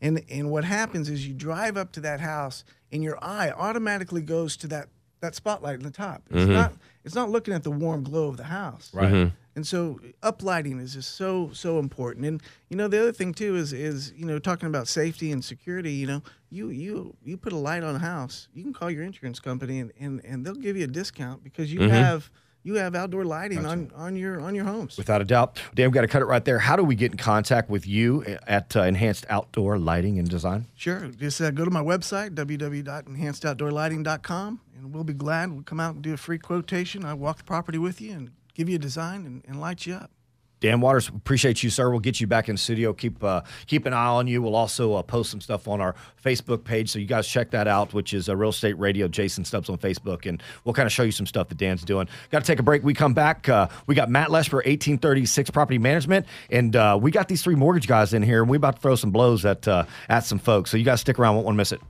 And 0.00 0.22
and 0.30 0.50
what 0.50 0.64
happens 0.64 1.08
is 1.08 1.26
you 1.26 1.34
drive 1.34 1.76
up 1.78 1.92
to 1.92 2.00
that 2.00 2.20
house 2.20 2.64
and 2.92 3.02
your 3.02 3.18
eye 3.24 3.50
automatically 3.50 4.22
goes 4.22 4.56
to 4.58 4.66
that 4.68 4.88
that 5.20 5.34
spotlight 5.34 5.76
in 5.76 5.82
the 5.82 5.90
top. 5.90 6.22
It's 6.30 6.46
not 6.52 6.72
it's 7.04 7.14
not 7.14 7.30
looking 7.30 7.54
at 7.54 7.62
the 7.62 7.70
warm 7.70 8.02
glow 8.04 8.28
of 8.28 8.36
the 8.36 8.44
house. 8.44 8.90
Right. 8.92 9.32
And 9.58 9.66
so 9.66 9.98
uplighting 10.22 10.80
is 10.80 10.94
just 10.94 11.16
so 11.16 11.50
so 11.52 11.80
important. 11.80 12.24
And 12.24 12.40
you 12.68 12.76
know 12.76 12.86
the 12.86 13.00
other 13.00 13.10
thing 13.10 13.34
too 13.34 13.56
is 13.56 13.72
is 13.72 14.12
you 14.16 14.24
know 14.24 14.38
talking 14.38 14.68
about 14.68 14.86
safety 14.86 15.32
and 15.32 15.44
security. 15.44 15.94
You 15.94 16.06
know 16.06 16.22
you 16.48 16.68
you 16.68 17.16
you 17.24 17.36
put 17.36 17.52
a 17.52 17.56
light 17.56 17.82
on 17.82 17.96
a 17.96 17.98
house, 17.98 18.46
you 18.54 18.62
can 18.62 18.72
call 18.72 18.88
your 18.88 19.02
insurance 19.02 19.40
company 19.40 19.80
and 19.80 19.90
and, 19.98 20.24
and 20.24 20.46
they'll 20.46 20.54
give 20.54 20.76
you 20.76 20.84
a 20.84 20.86
discount 20.86 21.42
because 21.42 21.72
you 21.72 21.88
have 21.88 22.30
you 22.62 22.74
have 22.74 22.94
outdoor 22.94 23.24
lighting 23.24 23.66
on 23.66 23.90
on 23.96 24.14
your 24.14 24.40
on 24.40 24.54
your 24.54 24.64
homes. 24.64 24.96
Without 24.96 25.20
a 25.20 25.24
doubt. 25.24 25.60
Dan, 25.74 25.86
we've 25.86 25.94
got 25.94 26.02
to 26.02 26.06
cut 26.06 26.22
it 26.22 26.26
right 26.26 26.44
there. 26.44 26.60
How 26.60 26.76
do 26.76 26.84
we 26.84 26.94
get 26.94 27.10
in 27.10 27.18
contact 27.18 27.68
with 27.68 27.84
you 27.84 28.24
at 28.46 28.76
uh, 28.76 28.82
Enhanced 28.82 29.26
Outdoor 29.28 29.76
Lighting 29.76 30.20
and 30.20 30.28
Design? 30.28 30.66
Sure, 30.76 31.08
just 31.08 31.40
uh, 31.40 31.50
go 31.50 31.64
to 31.64 31.70
my 31.72 31.82
website 31.82 32.36
www.enhancedoutdoorlighting.com 32.36 34.60
and 34.76 34.94
we'll 34.94 35.02
be 35.02 35.14
glad 35.14 35.50
we'll 35.50 35.64
come 35.64 35.80
out 35.80 35.94
and 35.94 36.02
do 36.04 36.14
a 36.14 36.16
free 36.16 36.38
quotation. 36.38 37.04
I 37.04 37.14
walk 37.14 37.38
the 37.38 37.44
property 37.44 37.78
with 37.78 38.00
you 38.00 38.12
and 38.12 38.30
give 38.58 38.68
you 38.68 38.76
a 38.76 38.78
design 38.80 39.24
and, 39.24 39.42
and 39.46 39.60
light 39.60 39.86
you 39.86 39.94
up. 39.94 40.10
Dan 40.60 40.80
Waters, 40.80 41.06
appreciate 41.08 41.62
you, 41.62 41.70
sir. 41.70 41.88
We'll 41.88 42.00
get 42.00 42.20
you 42.20 42.26
back 42.26 42.48
in 42.48 42.56
studio. 42.56 42.92
Keep 42.92 43.22
uh, 43.22 43.42
keep 43.68 43.86
an 43.86 43.92
eye 43.92 44.08
on 44.08 44.26
you. 44.26 44.42
We'll 44.42 44.56
also 44.56 44.94
uh, 44.94 45.02
post 45.02 45.30
some 45.30 45.40
stuff 45.40 45.68
on 45.68 45.80
our 45.80 45.94
Facebook 46.22 46.64
page, 46.64 46.90
so 46.90 46.98
you 46.98 47.06
guys 47.06 47.28
check 47.28 47.52
that 47.52 47.68
out, 47.68 47.94
which 47.94 48.12
is 48.12 48.28
uh, 48.28 48.34
Real 48.34 48.50
Estate 48.50 48.76
Radio. 48.76 49.06
Jason 49.06 49.44
Stubbs 49.44 49.68
on 49.68 49.78
Facebook, 49.78 50.26
and 50.26 50.42
we'll 50.64 50.74
kind 50.74 50.86
of 50.86 50.92
show 50.92 51.04
you 51.04 51.12
some 51.12 51.26
stuff 51.26 51.48
that 51.50 51.58
Dan's 51.58 51.84
doing. 51.84 52.08
Got 52.32 52.40
to 52.40 52.44
take 52.44 52.58
a 52.58 52.64
break. 52.64 52.82
We 52.82 52.92
come 52.92 53.14
back. 53.14 53.48
Uh, 53.48 53.68
we 53.86 53.94
got 53.94 54.10
Matt 54.10 54.30
Lesper, 54.30 54.54
1836 54.54 55.50
Property 55.50 55.78
Management, 55.78 56.26
and 56.50 56.74
uh, 56.74 56.98
we 57.00 57.12
got 57.12 57.28
these 57.28 57.40
three 57.40 57.54
mortgage 57.54 57.86
guys 57.86 58.12
in 58.12 58.24
here, 58.24 58.42
and 58.42 58.50
we 58.50 58.56
about 58.56 58.74
to 58.76 58.82
throw 58.82 58.96
some 58.96 59.12
blows 59.12 59.44
at 59.44 59.68
uh, 59.68 59.84
at 60.08 60.24
some 60.24 60.40
folks. 60.40 60.72
So 60.72 60.76
you 60.76 60.84
guys 60.84 61.00
stick 61.00 61.20
around. 61.20 61.36
Won't 61.36 61.44
want 61.46 61.54
to 61.54 61.58
miss 61.58 61.70
it. 61.70 61.80